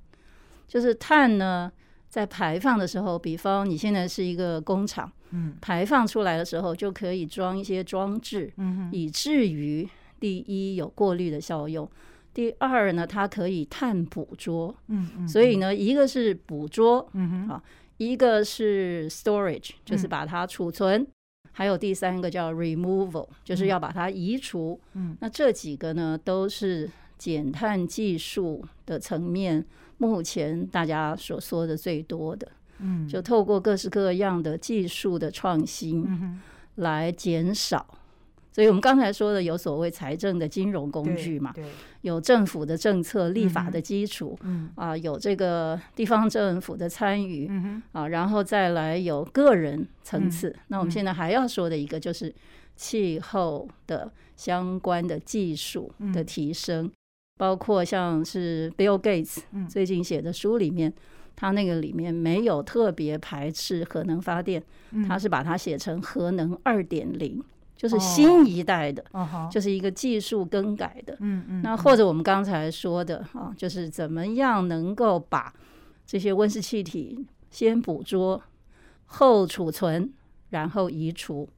[0.66, 1.70] 就是碳呢。
[2.12, 9.88] 在排放的时候，比方你现在是一个工厂，嗯，排放出来的时候就可以装一些装置，嗯以至于
[10.20, 11.90] 第一有过滤的效用，
[12.34, 17.62] 第二呢，它可以碳捕捉，嗯嗯，所以呢，一个是捕捉，嗯啊，
[17.96, 21.06] 一个是 storage，就是把它储存，
[21.52, 29.64] 还有第三个叫 removal，就是要把它移除，嗯，那这几个呢，都是减碳技术的层面。
[30.02, 32.48] 目前大家所说的最多的，
[32.80, 36.40] 嗯，就透过各式各样的技术的创新，
[36.74, 37.86] 来减少。
[38.50, 41.64] 所以我们刚才说的有所谓财政的金融工具嘛，对，
[42.02, 44.68] 有政府的政策立法的基础，嗯。
[44.74, 50.54] 啊，有这个地方政府的参与，嗯啊，然后再来有个人层次。
[50.66, 52.34] 那我们现在还要说的一个就是
[52.76, 56.90] 气候的相关的技术的提升。
[57.42, 60.94] 包括像是 Bill Gates 最近写的书里面，
[61.34, 64.62] 他那个里面没有特别排斥核能发电，
[65.08, 67.42] 他是把它写成核能二点零，
[67.74, 69.04] 就是新一代的，
[69.50, 71.16] 就是一个技术更改的。
[71.18, 71.62] 嗯嗯。
[71.62, 75.52] 那或者我们刚才说的啊，就是怎么样能够把
[76.06, 78.40] 这些温室气体先捕捉、
[79.06, 80.12] 后储存，
[80.50, 81.48] 然后移除。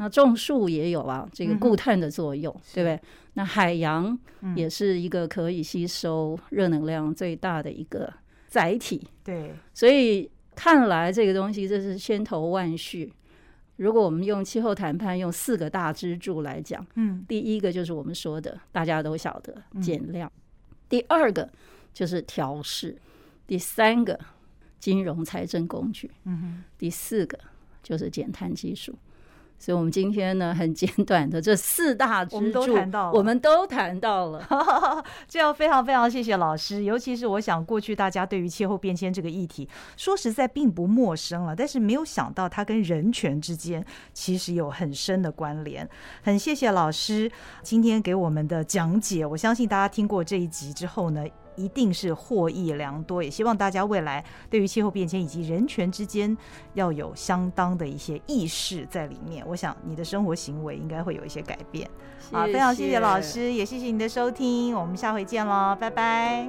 [0.00, 2.98] 那种树也有啊，这个固碳的作用，对不对？
[3.34, 4.18] 那海洋
[4.56, 8.10] 也是一个可以吸收热能量最大的一个
[8.48, 9.06] 载体。
[9.22, 13.12] 对，所以看来这个东西这是千头万绪。
[13.76, 20.32] 如果我们用气候谈判用四个大支柱来讲，嗯，第一个就是我们说的大家都晓得减量，
[20.88, 21.46] 第二个
[21.92, 22.96] 就是调试，
[23.46, 24.18] 第三个
[24.78, 27.38] 金融财政工具，嗯哼，第四个
[27.82, 28.94] 就是减碳技术。
[29.60, 32.60] 所以，我们今天呢，很简短的这四大支柱，
[33.12, 34.42] 我们都谈到了。
[35.28, 36.82] 这要非常非常谢谢老师。
[36.82, 43.84] 尤其是我想，过去大家对于气候变迁这个议题，说实在并不陌生了，但是没有想到它跟人权之间
[44.14, 45.86] 其实有很深的关联。
[46.22, 47.30] 很谢谢老师
[47.62, 49.26] 今天给我们的讲解。
[49.26, 51.22] 我相信大家听过这一集之后呢。
[51.56, 56.36] 一定是获益良多，也希望大家未来对于气候变迁以及人权之间
[56.74, 59.44] 要有相当的一些意识在里面。
[59.46, 61.88] 我想你的生活行为应该会有一些改变。
[62.32, 66.48] 好，非常谢谢老师，也谢谢你的收听，我们下回见喽，拜拜。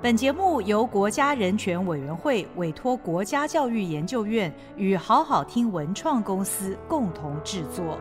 [0.00, 7.98] 本节目由国家人权委员会委托国家教育研究院与好好听文创公司共同制作。